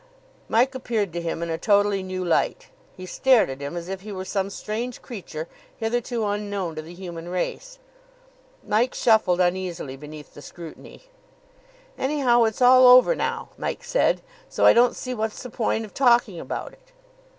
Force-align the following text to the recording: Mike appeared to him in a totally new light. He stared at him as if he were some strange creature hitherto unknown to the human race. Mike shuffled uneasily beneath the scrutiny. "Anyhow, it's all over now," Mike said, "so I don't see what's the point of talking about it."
Mike 0.49 0.73
appeared 0.73 1.13
to 1.13 1.21
him 1.21 1.43
in 1.43 1.51
a 1.51 1.59
totally 1.59 2.01
new 2.01 2.25
light. 2.25 2.69
He 2.97 3.05
stared 3.05 3.51
at 3.51 3.61
him 3.61 3.77
as 3.77 3.87
if 3.87 4.01
he 4.01 4.11
were 4.11 4.25
some 4.25 4.49
strange 4.49 4.99
creature 5.03 5.47
hitherto 5.77 6.25
unknown 6.25 6.73
to 6.73 6.81
the 6.81 6.95
human 6.95 7.29
race. 7.29 7.77
Mike 8.67 8.95
shuffled 8.95 9.39
uneasily 9.39 9.95
beneath 9.95 10.33
the 10.33 10.41
scrutiny. 10.41 11.03
"Anyhow, 11.99 12.45
it's 12.45 12.63
all 12.63 12.87
over 12.87 13.13
now," 13.13 13.49
Mike 13.59 13.83
said, 13.83 14.23
"so 14.49 14.65
I 14.65 14.73
don't 14.73 14.95
see 14.95 15.13
what's 15.13 15.43
the 15.43 15.51
point 15.51 15.85
of 15.85 15.93
talking 15.93 16.39
about 16.39 16.73
it." 16.73 16.93